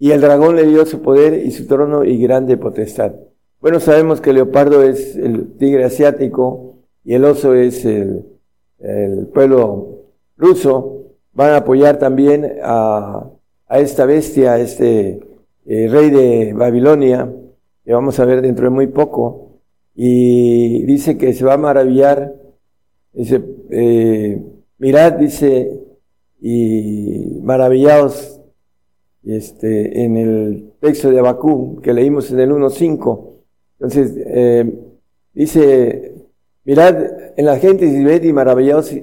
[0.00, 3.12] Y el dragón le dio su poder y su trono y grande potestad.
[3.60, 8.26] Bueno, sabemos que el leopardo es el tigre asiático y el oso es el,
[9.32, 10.00] pueblo
[10.36, 10.99] ruso.
[11.32, 13.30] Van a apoyar también a,
[13.70, 15.20] esta bestia, este
[15.66, 17.32] eh, rey de Babilonia,
[17.84, 19.60] que vamos a ver dentro de muy poco.
[19.94, 22.40] Y dice que se va a maravillar
[23.12, 24.40] Dice, eh,
[24.78, 25.80] mirad, dice,
[26.40, 28.40] y maravillaos
[29.24, 33.30] este, en el texto de Abacú que leímos en el 1.5.
[33.78, 34.72] Entonces, eh,
[35.34, 36.14] dice,
[36.64, 36.96] mirad
[37.36, 38.94] en la gente y ved y maravillaos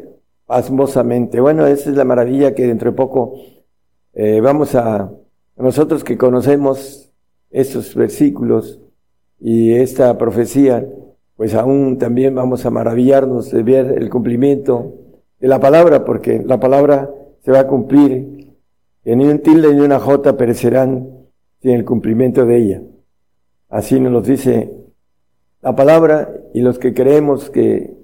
[0.48, 1.40] pasmosamente.
[1.40, 3.36] Bueno, esa es la maravilla que dentro de poco
[4.14, 5.12] eh, vamos a,
[5.58, 7.12] nosotros que conocemos
[7.52, 8.80] estos versículos
[9.40, 10.88] y esta profecía,
[11.36, 14.94] pues aún también vamos a maravillarnos de ver el cumplimiento
[15.40, 17.12] de la palabra, porque la palabra
[17.44, 18.56] se va a cumplir,
[19.04, 21.10] que ni un tilde ni una jota perecerán
[21.62, 22.82] sin el cumplimiento de ella.
[23.70, 24.74] Así nos dice
[25.62, 27.96] la palabra y los que creemos que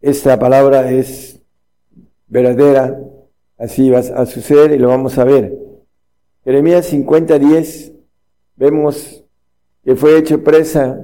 [0.00, 1.42] esta palabra es
[2.28, 2.98] verdadera,
[3.58, 5.56] así va a suceder y lo vamos a ver.
[6.44, 7.92] Jeremías 50:10
[8.56, 9.24] vemos
[9.84, 11.00] que fue hecho presa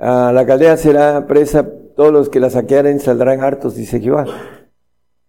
[0.00, 4.26] la caldea será presa, todos los que la saquearen saldrán hartos, dice Jehová.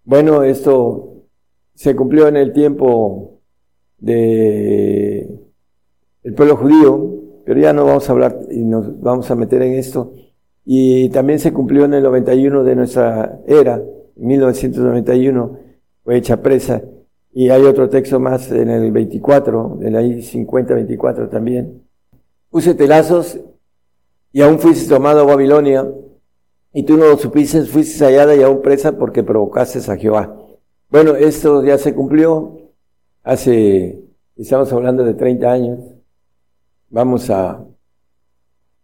[0.06, 1.26] Bueno, esto
[1.76, 3.40] se cumplió en el tiempo
[3.98, 5.30] de
[6.24, 9.74] el pueblo judío, pero ya no vamos a hablar y nos vamos a meter en
[9.74, 10.14] esto.
[10.64, 13.82] Y también se cumplió en el 91 de nuestra era,
[14.25, 15.60] 1991,
[16.03, 16.81] fue hecha presa.
[17.34, 21.84] Y hay otro texto más en el 24, en la 50-24 también.
[22.49, 23.39] Puse telazos
[24.34, 25.88] y aún fuiste tomado a Babilonia,
[26.73, 30.38] y tú no lo supiste, fuiste hallada y aún presa porque provocaste a Jehová.
[30.89, 32.71] Bueno, esto ya se cumplió
[33.23, 34.03] hace,
[34.38, 35.79] estamos hablando de 30 años.
[36.89, 37.65] Vamos a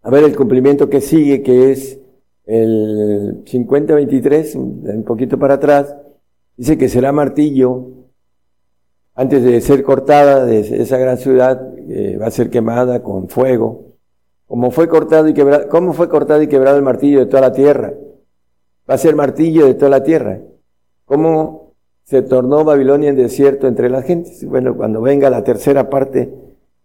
[0.03, 1.99] ver el cumplimiento que sigue, que es
[2.47, 5.95] el 50-23, un poquito para atrás.
[6.55, 7.89] Dice que será martillo
[9.13, 13.87] antes de ser cortada de esa gran ciudad, eh, va a ser quemada con fuego
[14.71, 15.33] fue cortado y
[15.69, 17.93] ¿cómo fue cortado y quebrado el martillo de toda la tierra?
[18.89, 20.39] Va a ser martillo de toda la tierra.
[21.05, 24.45] ¿Cómo se tornó Babilonia en desierto entre las gentes.
[24.45, 26.33] Bueno, cuando venga la tercera parte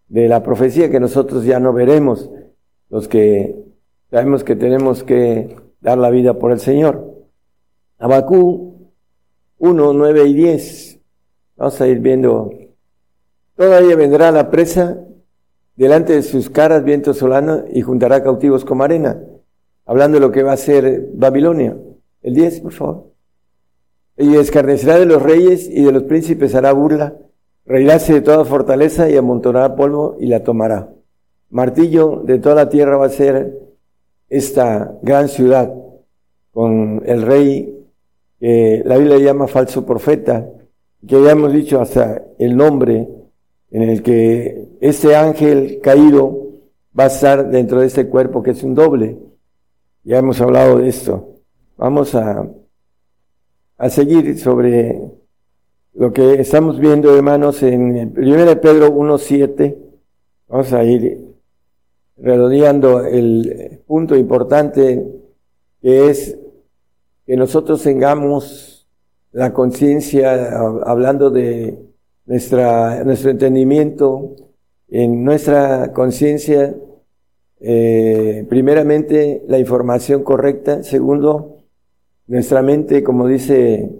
[0.09, 2.29] de la profecía que nosotros ya no veremos,
[2.91, 3.55] los que
[4.13, 7.25] sabemos que tenemos que dar la vida por el Señor.
[7.99, 8.91] Abacú
[9.57, 11.01] 1, 9 y 10.
[11.57, 12.51] Vamos a ir viendo.
[13.57, 14.99] Todavía vendrá la presa
[15.77, 19.19] delante de sus caras viento solano y juntará cautivos como arena.
[19.87, 21.75] Hablando de lo que va a ser Babilonia.
[22.21, 23.07] El 10, por favor.
[24.19, 27.17] Y escarnecerá de los reyes y de los príncipes hará burla.
[27.65, 30.91] Reiráse de toda fortaleza y amontonará polvo y la tomará.
[31.49, 33.72] Martillo de toda la tierra va a ser
[34.33, 35.71] esta gran ciudad
[36.53, 37.87] con el rey
[38.41, 40.49] que la Biblia llama falso profeta,
[41.07, 43.07] que ya hemos dicho hasta el nombre
[43.71, 46.49] en el que ese ángel caído
[46.99, 49.19] va a estar dentro de este cuerpo que es un doble.
[50.03, 51.37] Ya hemos hablado de esto.
[51.77, 52.49] Vamos a,
[53.77, 54.99] a seguir sobre
[55.93, 59.77] lo que estamos viendo, hermanos, en 1 Pedro 1.7.
[60.49, 61.32] Vamos a ir
[62.23, 65.05] redondeando el punto importante
[65.83, 66.39] que es
[67.27, 68.89] que nosotros tengamos
[69.33, 71.79] la conciencia, hablando de
[72.27, 74.37] nuestra, nuestro entendimiento,
[74.89, 76.77] en nuestra conciencia,
[77.59, 81.59] eh, primeramente la información correcta, segundo,
[82.29, 83.91] nuestra mente, como dice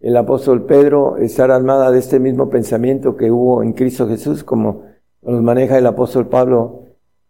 [0.00, 4.82] el apóstol Pedro, estar armada de este mismo pensamiento que hubo en Cristo Jesús, como
[5.22, 6.87] nos maneja el apóstol Pablo,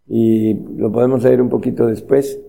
[0.09, 2.41] y lo podemos leer un poquito después,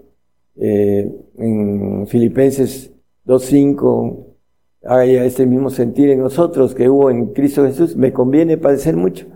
[0.56, 2.92] eh, en Filipenses
[3.26, 4.26] 2.5,
[4.86, 9.28] hay este mismo sentir en nosotros que hubo en Cristo Jesús, me conviene padecer mucho.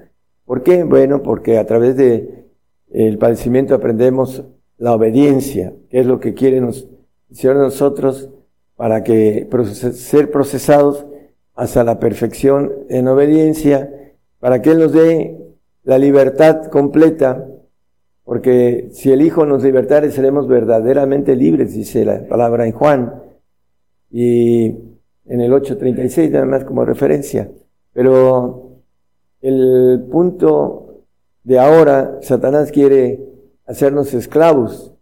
[0.45, 0.83] ¿Por qué?
[0.83, 2.45] Bueno, porque a través de
[2.91, 4.43] el padecimiento aprendemos
[4.77, 6.87] la obediencia, que es lo que quiere nos,
[7.43, 8.29] nosotros
[8.75, 11.05] para que ser procesados
[11.55, 15.37] hasta la perfección en obediencia, para que Él nos dé
[15.83, 17.47] la libertad completa,
[18.23, 23.21] porque si el Hijo nos libertare seremos verdaderamente libres, dice la palabra en Juan,
[24.09, 24.65] y
[25.25, 27.49] en el 8.36 nada más como referencia.
[27.93, 28.79] Pero
[29.41, 31.03] el punto
[31.43, 33.19] de ahora, Satanás quiere
[33.65, 34.93] hacernos esclavos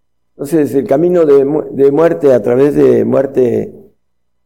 [0.42, 3.76] entonces, el camino de, muerte a través de muerte,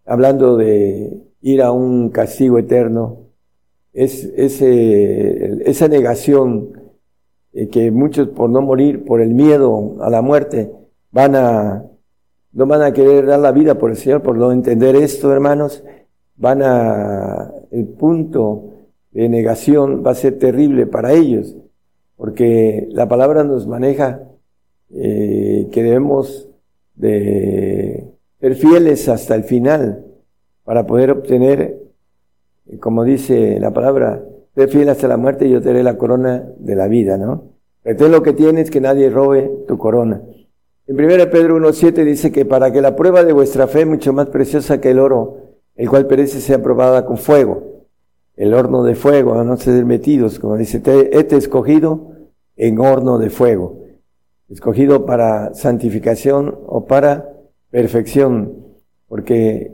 [0.06, 3.30] hablando de ir a un castigo eterno,
[3.94, 6.85] es esa negación
[7.56, 10.72] eh, que muchos por no morir, por el miedo a la muerte,
[11.12, 11.86] van a,
[12.52, 15.82] no van a querer dar la vida por el Señor, por no entender esto, hermanos,
[16.36, 18.72] van a, el punto
[19.12, 21.56] de negación va a ser terrible para ellos,
[22.18, 24.24] porque la palabra nos maneja
[24.94, 26.50] eh, que debemos
[26.96, 28.06] de
[28.42, 30.04] ser fieles hasta el final
[30.66, 31.80] para poder obtener,
[32.68, 34.22] eh, como dice la palabra,
[34.56, 37.52] ser fiel hasta la muerte y yo te daré la corona de la vida, ¿no?
[37.84, 40.22] Retén lo que tienes, que nadie robe tu corona.
[40.88, 44.28] En 1 Pedro 1.7 dice que para que la prueba de vuestra fe, mucho más
[44.28, 45.38] preciosa que el oro,
[45.76, 47.86] el cual perece, sea probada con fuego.
[48.36, 52.12] El horno de fuego, a no ser metidos, como dice, te, he escogido
[52.56, 53.86] en horno de fuego
[54.50, 57.30] escogido para santificación o para
[57.72, 58.54] perfección,
[59.08, 59.74] porque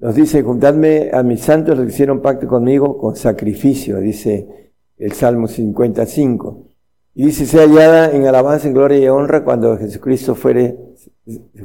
[0.00, 5.12] nos dice, juntadme a mis santos los que hicieron pacto conmigo con sacrificio, dice el
[5.12, 6.66] Salmo 55.
[7.14, 10.76] Y dice, sea hallada en alabanza, en gloria y honra cuando Jesucristo fuere,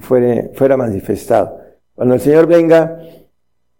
[0.01, 1.57] fuere, fuera manifestado.
[1.93, 2.99] Cuando el Señor venga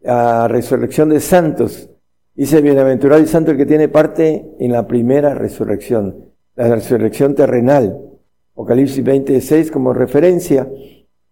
[0.05, 1.89] a resurrección de santos,
[2.33, 7.99] dice, bienaventurado y santo el que tiene parte en la primera resurrección, la resurrección terrenal.
[8.53, 10.69] Apocalipsis 26 como referencia,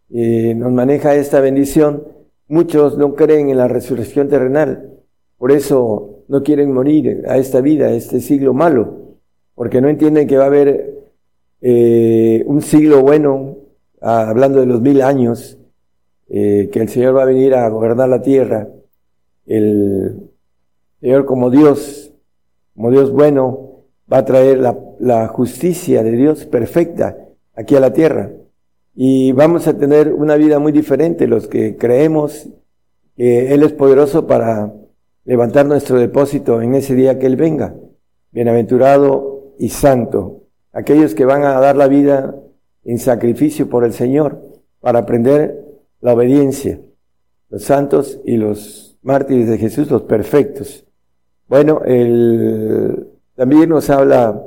[0.09, 2.03] eh, nos maneja esta bendición.
[2.47, 4.99] Muchos no creen en la resurrección terrenal,
[5.37, 9.17] por eso no quieren morir a esta vida, a este siglo malo,
[9.55, 10.93] porque no entienden que va a haber
[11.61, 13.57] eh, un siglo bueno,
[14.01, 15.57] ah, hablando de los mil años,
[16.29, 18.67] eh, que el Señor va a venir a gobernar la tierra,
[19.45, 20.31] el
[20.99, 22.13] Señor como Dios,
[22.75, 27.17] como Dios bueno, va a traer la, justicia de Dios perfecta
[27.55, 28.31] aquí a la tierra.
[28.95, 32.47] Y vamos a tener una vida muy diferente los que creemos
[33.15, 34.73] que Él es poderoso para
[35.25, 37.75] levantar nuestro depósito en ese día que Él venga.
[38.31, 40.43] Bienaventurado y santo.
[40.71, 42.35] Aquellos que van a dar la vida
[42.83, 44.41] en sacrificio por el Señor
[44.79, 45.63] para aprender
[46.01, 46.79] la obediencia.
[47.49, 50.85] Los santos y los mártires de Jesús, los perfectos.
[51.47, 54.43] Bueno, el, también nos habla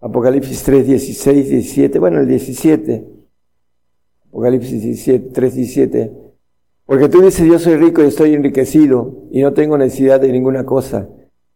[0.00, 3.13] Apocalipsis 3, 16, 17, bueno, el 17,
[4.34, 6.12] Apocalipsis 17, 3, 17,
[6.86, 10.66] Porque tú dices, yo soy rico y estoy enriquecido y no tengo necesidad de ninguna
[10.66, 11.08] cosa.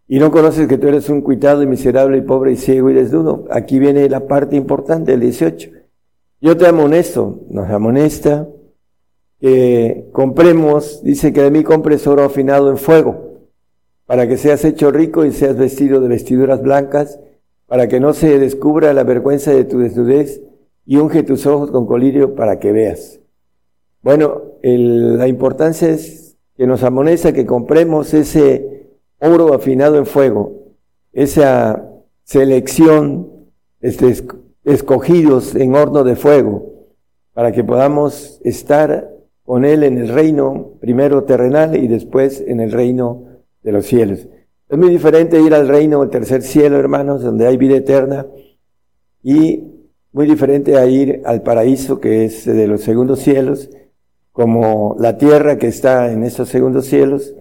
[0.07, 2.95] Y no conoces que tú eres un cuitado y miserable y pobre y ciego y
[2.95, 3.47] desnudo.
[3.51, 5.71] Aquí viene la parte importante, el 18.
[6.41, 8.49] Yo te amonesto, nos amonesta
[9.41, 13.49] que compremos, dice que de mí compres oro afinado en fuego,
[14.07, 17.19] para que seas hecho rico y seas vestido de vestiduras blancas,
[17.67, 20.43] para que no se descubra la vergüenza de tu desnudez
[20.91, 23.21] y unge tus ojos con colirio para que veas.
[24.01, 28.87] Bueno, la importancia es que nos amonesta que compremos ese
[29.19, 30.73] oro afinado en fuego,
[31.13, 31.87] esa
[32.25, 33.31] selección,
[34.65, 36.87] escogidos en horno de fuego,
[37.35, 39.11] para que podamos estar
[39.45, 43.25] con Él en el reino, primero terrenal y después en el reino
[43.63, 44.27] de los cielos.
[44.71, 48.27] Es muy diferente ir al reino, el tercer cielo, hermanos, donde hay vida eterna,
[49.23, 49.75] y
[50.19, 53.71] muy diferente a ir al paraíso, que es de los segundos cielos,
[54.33, 57.37] como la tierra que está en esos segundos cielos,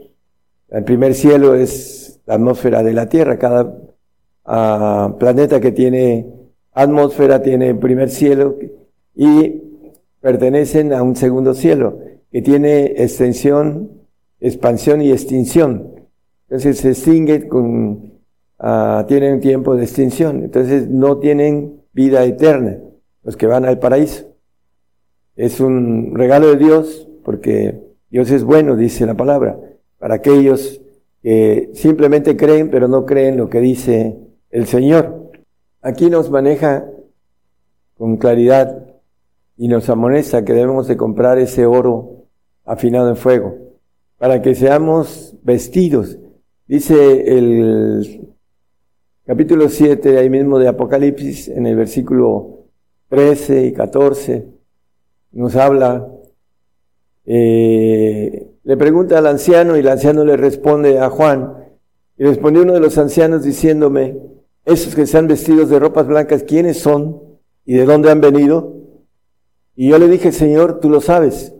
[0.69, 3.39] el primer cielo es la atmósfera de la Tierra.
[3.39, 3.75] Cada
[4.45, 6.27] ah, planeta que tiene
[6.71, 8.59] atmósfera tiene primer cielo
[9.15, 9.59] y
[10.21, 11.97] pertenecen a un segundo cielo
[12.31, 13.89] que tiene extensión,
[14.39, 15.95] expansión y extinción.
[16.43, 18.19] Entonces se extingue con,
[18.59, 20.43] uh, tienen tiempo de extinción.
[20.43, 22.77] Entonces no tienen vida eterna
[23.23, 24.27] los que van al paraíso.
[25.35, 27.81] Es un regalo de Dios porque
[28.11, 29.59] Dios es bueno, dice la palabra
[29.97, 30.79] para aquellos
[31.23, 34.15] que simplemente creen pero no creen lo que dice
[34.51, 35.31] el Señor.
[35.81, 36.85] Aquí nos maneja
[37.97, 38.85] con claridad
[39.57, 42.25] y nos amonesta que debemos de comprar ese oro
[42.63, 43.55] afinado en fuego
[44.19, 46.19] para que seamos vestidos.
[46.67, 48.26] Dice el
[49.27, 52.63] capítulo 7 ahí mismo de Apocalipsis en el versículo
[53.09, 54.47] 13 y 14
[55.33, 56.07] nos habla
[57.25, 61.55] eh, le pregunta al anciano y el anciano le responde a Juan.
[62.17, 64.17] Y respondió uno de los ancianos diciéndome,
[64.63, 67.21] esos que están vestidos de ropas blancas, ¿quiénes son
[67.65, 68.75] y de dónde han venido?
[69.75, 71.53] Y yo le dije, Señor, tú lo sabes.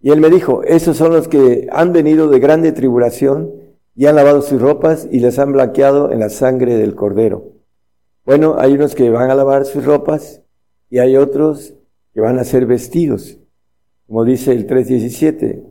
[0.00, 3.61] Y él me dijo, esos son los que han venido de grande tribulación
[3.94, 7.52] y han lavado sus ropas y les han blanqueado en la sangre del cordero.
[8.24, 10.42] Bueno, hay unos que van a lavar sus ropas
[10.88, 11.74] y hay otros
[12.14, 13.38] que van a ser vestidos,
[14.06, 15.62] como dice el 3.17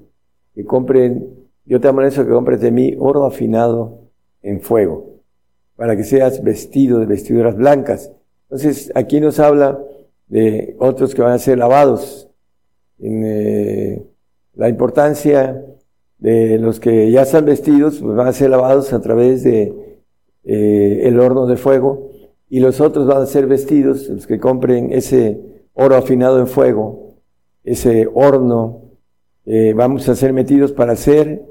[0.56, 4.00] que compren, yo te eso que compres de mí oro afinado
[4.42, 5.22] en fuego,
[5.76, 8.12] para que seas vestido de vestiduras blancas.
[8.44, 9.80] Entonces, aquí nos habla
[10.28, 12.30] de otros que van a ser lavados,
[13.00, 14.04] en eh,
[14.56, 15.64] la importancia
[16.22, 19.74] de los que ya están vestidos, pues van a ser lavados a través de
[20.44, 22.12] eh, el horno de fuego,
[22.48, 25.42] y los otros van a ser vestidos, los que compren ese
[25.74, 27.16] oro afinado en fuego,
[27.64, 28.84] ese horno
[29.46, 31.44] eh, vamos a ser metidos para ser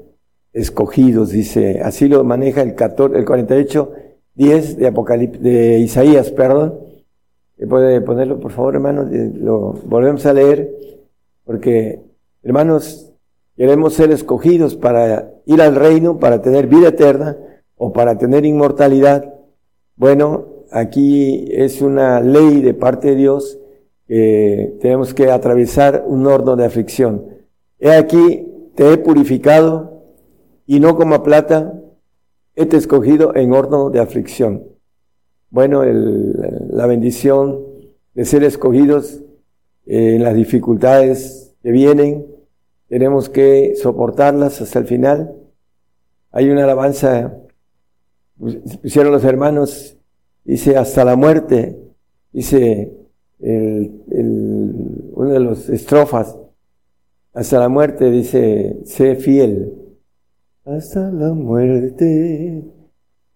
[0.53, 3.91] escogidos, dice, así lo maneja el, 14, el 48,
[4.35, 6.79] 10 de, Apocalipsis, de Isaías, perdón.
[7.69, 9.11] ¿Puede ponerlo, por favor, hermanos?
[9.13, 10.71] Eh, lo volvemos a leer,
[11.45, 12.01] porque,
[12.41, 13.10] hermanos,
[13.61, 17.37] queremos ser escogidos para ir al reino, para tener vida eterna
[17.75, 19.35] o para tener inmortalidad.
[19.95, 23.59] Bueno, aquí es una ley de parte de Dios
[24.07, 27.23] que tenemos que atravesar un horno de aflicción.
[27.77, 30.05] He aquí, te he purificado,
[30.65, 31.83] y no como plata,
[32.55, 34.63] he te escogido en horno de aflicción.
[35.51, 37.59] Bueno, la bendición
[38.15, 39.21] de ser escogidos
[39.85, 42.25] en las dificultades que vienen,
[42.91, 45.33] tenemos que soportarlas hasta el final.
[46.29, 47.37] Hay una alabanza,
[48.81, 49.95] pusieron los hermanos,
[50.43, 51.79] dice, hasta la muerte,
[52.33, 52.91] dice
[53.39, 53.93] el,
[55.13, 56.37] uno de los estrofas,
[57.33, 59.73] hasta la muerte dice, sé fiel.
[60.65, 62.61] Hasta la muerte,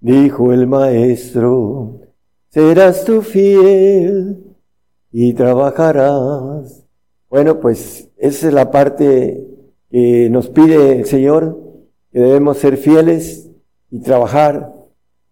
[0.01, 2.01] dijo el maestro,
[2.49, 4.58] serás tú fiel
[5.14, 6.85] y trabajarás.
[7.36, 9.46] Bueno, pues esa es la parte
[9.92, 11.60] que nos pide el Señor,
[12.14, 13.52] que debemos ser fieles
[13.92, 14.74] y trabajar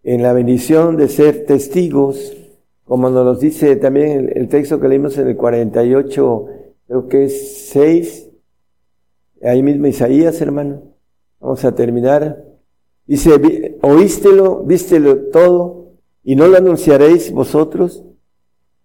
[0.03, 2.35] en la bendición de ser testigos,
[2.83, 6.45] como nos lo dice también el, texto que leímos en el 48,
[6.87, 8.31] creo que es 6,
[9.41, 10.81] Ahí mismo Isaías, hermano.
[11.39, 12.43] Vamos a terminar.
[13.07, 18.03] Dice, oístelo, vístelo todo, y no lo anunciaréis vosotros.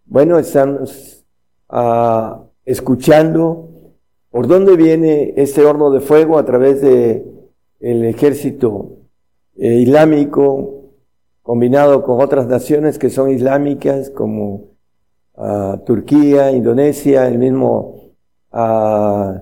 [0.06, 1.24] Bueno, estamos
[1.68, 3.70] ah, escuchando
[4.30, 7.24] por dónde viene este horno de fuego a través de
[7.80, 8.98] el ejército
[9.56, 10.92] eh, islámico
[11.42, 14.66] combinado con otras naciones que son islámicas como
[15.34, 18.12] ah, Turquía, Indonesia, el mismo
[18.52, 19.32] uh,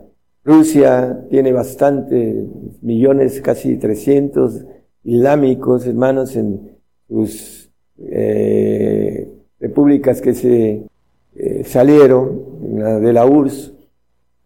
[0.45, 2.47] Rusia tiene bastante,
[2.81, 4.65] millones, casi 300
[5.03, 6.77] islámicos, hermanos, en
[7.09, 10.87] sus eh, repúblicas que se
[11.35, 13.73] eh, salieron de la URSS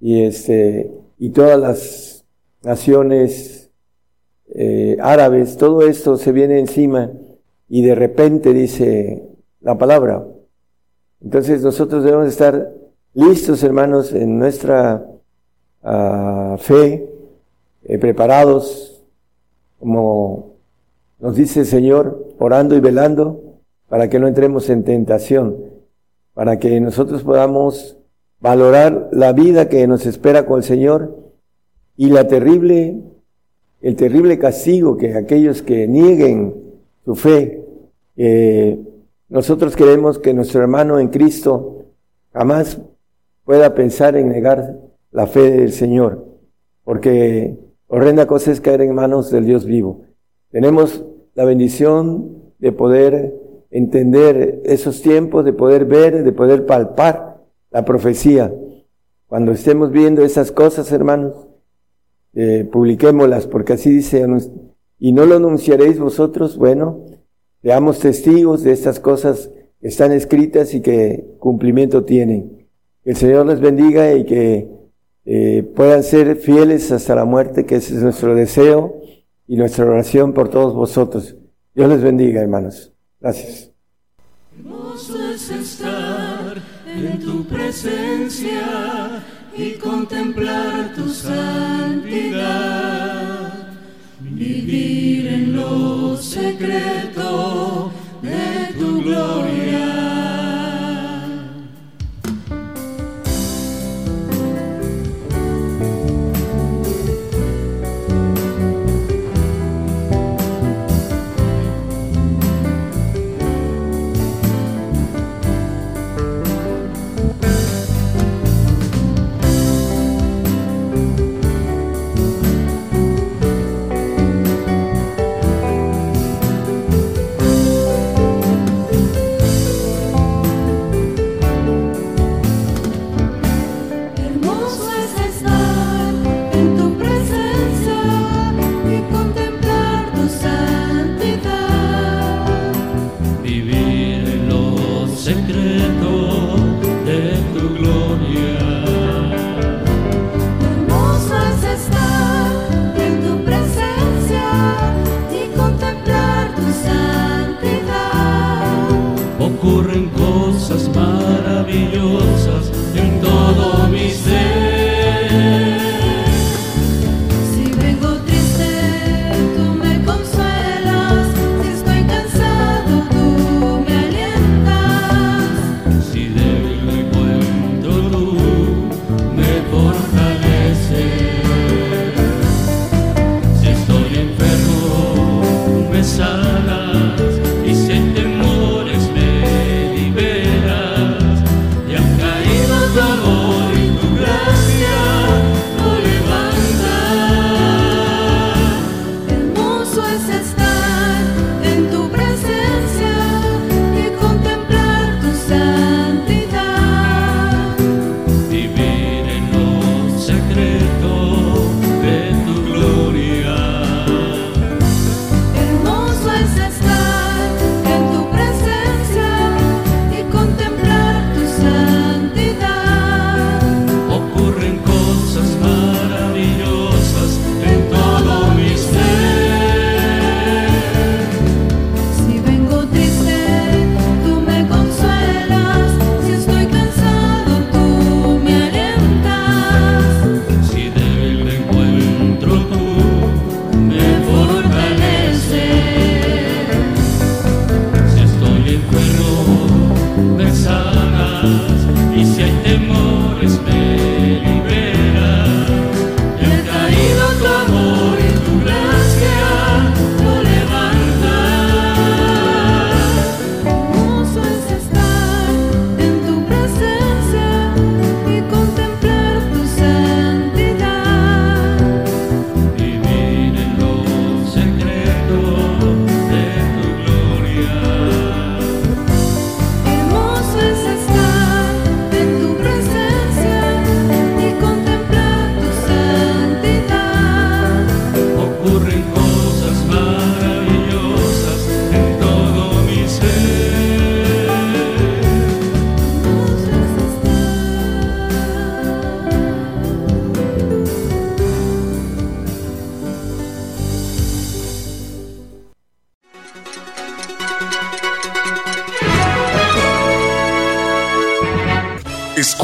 [0.00, 2.24] y, este, y todas las
[2.62, 3.70] naciones
[4.52, 7.12] eh, árabes, todo esto se viene encima
[7.68, 9.22] y de repente dice
[9.60, 10.26] la palabra.
[11.22, 12.72] Entonces nosotros debemos estar
[13.14, 15.06] listos, hermanos, en nuestra
[15.82, 17.08] uh, fe,
[17.84, 19.02] eh, preparados,
[19.78, 20.56] como
[21.18, 23.42] nos dice el Señor, orando y velando,
[23.88, 25.56] para que no entremos en tentación,
[26.34, 27.99] para que nosotros podamos
[28.40, 31.16] valorar la vida que nos espera con el Señor
[31.96, 33.00] y la terrible,
[33.82, 36.54] el terrible castigo que aquellos que nieguen
[37.04, 37.64] su fe,
[38.16, 38.78] eh,
[39.28, 41.84] nosotros queremos que nuestro hermano en Cristo
[42.32, 42.80] jamás
[43.44, 44.76] pueda pensar en negar
[45.12, 46.24] la fe del Señor,
[46.84, 50.02] porque horrenda cosa es caer en manos del Dios vivo.
[50.50, 53.34] Tenemos la bendición de poder
[53.70, 57.29] entender esos tiempos, de poder ver, de poder palpar
[57.70, 58.52] la profecía.
[59.26, 61.34] Cuando estemos viendo esas cosas, hermanos,
[62.34, 64.26] eh, publiquémoslas, porque así dice,
[64.98, 67.04] y no lo anunciaréis vosotros, bueno,
[67.62, 69.50] seamos testigos de estas cosas
[69.80, 72.66] que están escritas y que cumplimiento tienen.
[73.02, 74.68] Que el Señor les bendiga y que
[75.24, 79.00] eh, puedan ser fieles hasta la muerte, que ese es nuestro deseo
[79.46, 81.36] y nuestra oración por todos vosotros.
[81.74, 82.92] Dios les bendiga, hermanos.
[83.20, 83.70] Gracias.
[86.96, 89.22] En tu presencia
[89.56, 92.48] y contemplar tu santidad,
[94.20, 97.92] vivir en lo secreto